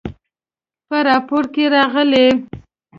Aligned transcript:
په 0.87 0.97
راپور 1.07 1.43
کې 1.53 1.63
راغلي 1.75 2.27